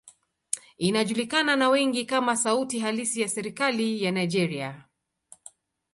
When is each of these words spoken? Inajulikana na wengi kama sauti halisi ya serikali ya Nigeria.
Inajulikana 0.77 1.55
na 1.55 1.69
wengi 1.69 2.05
kama 2.05 2.35
sauti 2.35 2.79
halisi 2.79 3.21
ya 3.21 3.27
serikali 3.29 4.03
ya 4.03 4.11
Nigeria. 4.11 4.85